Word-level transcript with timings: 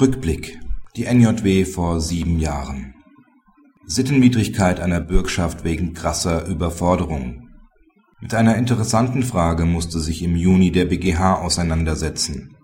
Rückblick. 0.00 0.58
Die 0.96 1.04
NJW 1.04 1.64
vor 1.64 2.00
sieben 2.00 2.40
Jahren. 2.40 2.94
Sittenwidrigkeit 3.86 4.80
einer 4.80 5.00
Bürgschaft 5.00 5.62
wegen 5.62 5.94
krasser 5.94 6.46
Überforderung. 6.46 7.48
Mit 8.20 8.34
einer 8.34 8.56
interessanten 8.56 9.22
Frage 9.22 9.66
musste 9.66 10.00
sich 10.00 10.24
im 10.24 10.34
Juni 10.34 10.72
der 10.72 10.86
BGH 10.86 11.36
auseinandersetzen. 11.36 12.56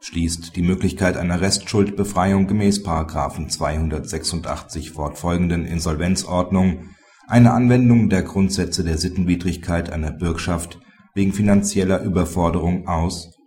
Schließt 0.00 0.56
die 0.56 0.62
Möglichkeit 0.62 1.18
einer 1.18 1.42
Restschuldbefreiung 1.42 2.46
gemäß§ 2.46 2.82
286 3.48 4.92
fortfolgenden 4.92 5.66
Insolvenzordnung 5.66 6.88
eine 7.26 7.52
Anwendung 7.52 8.08
der 8.08 8.22
Grundsätze 8.22 8.82
der 8.82 8.96
Sittenwidrigkeit 8.96 9.90
einer 9.90 10.12
Bürgschaft 10.12 10.80
wegen 11.14 11.34
finanzieller 11.34 12.00
Überforderung 12.00 12.88
aus 12.88 13.37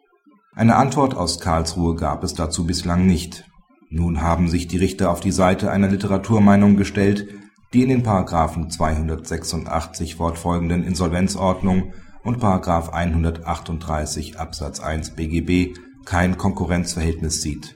eine 0.53 0.75
Antwort 0.75 1.15
aus 1.15 1.39
Karlsruhe 1.39 1.95
gab 1.95 2.23
es 2.23 2.33
dazu 2.33 2.65
bislang 2.65 3.05
nicht. 3.05 3.45
Nun 3.89 4.21
haben 4.21 4.49
sich 4.49 4.67
die 4.67 4.77
Richter 4.77 5.09
auf 5.09 5.19
die 5.19 5.31
Seite 5.31 5.71
einer 5.71 5.87
Literaturmeinung 5.87 6.75
gestellt, 6.75 7.27
die 7.73 7.83
in 7.83 7.89
den§ 7.89 8.03
286 8.69 10.15
fortfolgenden 10.15 10.83
Insolvenzordnung 10.83 11.93
und§ 12.23 12.43
138 12.89 14.39
Absatz 14.39 14.79
1 14.81 15.11
BGB 15.11 15.77
kein 16.05 16.37
Konkurrenzverhältnis 16.37 17.41
sieht. 17.41 17.75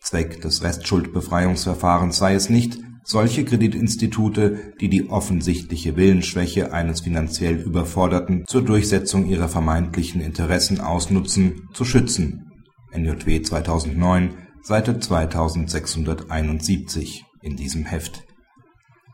Zweck 0.00 0.40
des 0.40 0.62
Restschuldbefreiungsverfahrens 0.62 2.16
sei 2.16 2.34
es 2.34 2.50
nicht 2.50 2.78
solche 3.04 3.44
Kreditinstitute, 3.44 4.74
die 4.80 4.88
die 4.88 5.10
offensichtliche 5.10 5.96
Willensschwäche 5.96 6.72
eines 6.72 7.00
finanziell 7.00 7.56
Überforderten 7.56 8.44
zur 8.46 8.62
Durchsetzung 8.62 9.26
ihrer 9.26 9.48
vermeintlichen 9.48 10.20
Interessen 10.20 10.80
ausnutzen, 10.80 11.68
zu 11.72 11.84
schützen 11.84 12.52
(NJW 12.92 13.42
2009, 13.42 14.34
Seite 14.62 14.98
2671 14.98 17.24
in 17.42 17.56
diesem 17.56 17.84
Heft). 17.84 18.24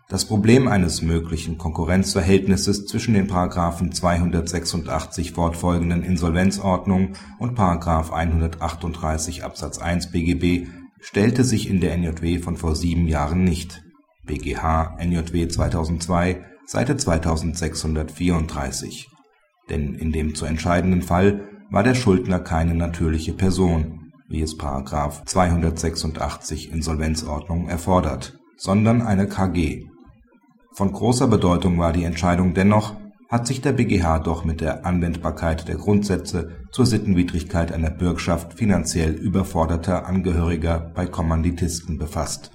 Das 0.09 0.25
Problem 0.25 0.69
eines 0.69 1.03
möglichen 1.03 1.59
Konkurrenzverhältnisses 1.59 2.87
zwischen 2.87 3.15
den§ 3.15 3.29
286 3.91 5.33
fortfolgenden 5.33 6.05
Insolvenzordnung 6.05 7.15
und§ 7.41 7.59
138 8.13 9.43
Absatz 9.43 9.79
1 9.79 10.13
BGB 10.13 10.69
stellte 11.01 11.45
sich 11.45 11.69
in 11.69 11.81
der 11.81 11.97
NJW 11.97 12.39
von 12.39 12.57
vor 12.57 12.75
sieben 12.75 13.09
Jahren 13.09 13.45
nicht 13.45 13.83
(BGH 14.25 14.97
NJW 15.01 15.49
2002, 15.49 16.45
Seite 16.67 16.97
2634), 16.97 19.09
denn 19.71 19.95
in 19.95 20.13
dem 20.13 20.35
zu 20.35 20.47
entscheidenden 20.47 21.03
Fall 21.03 21.49
war 21.71 21.83
der 21.83 21.95
Schuldner 21.95 22.41
keine 22.41 22.75
natürliche 22.75 23.33
Person, 23.33 24.13
wie 24.29 24.43
es§ 24.43 24.59
286 25.25 26.73
Insolvenzordnung 26.73 27.69
erfordert, 27.69 28.39
sondern 28.57 29.03
eine 29.03 29.29
KG. 29.29 29.85
Von 30.75 30.93
großer 30.93 31.29
Bedeutung 31.29 31.79
war 31.79 31.93
die 31.93 32.05
Entscheidung 32.05 32.55
dennoch 32.55 32.97
hat 33.29 33.47
sich 33.47 33.61
der 33.61 33.73
BGH 33.73 34.21
doch 34.21 34.45
mit 34.45 34.61
der 34.61 34.87
Anwendbarkeit 34.87 35.67
der 35.67 35.77
Grundsätze 35.77 36.53
zur 36.71 36.87
Sittenwidrigkeit 36.87 37.73
einer 37.73 37.91
Bürgschaft 37.91 38.55
finanziell 38.55 39.13
überforderter 39.13 40.07
Angehöriger 40.07 40.93
bei 40.95 41.07
Kommanditisten 41.07 41.99
befasst 41.99 42.53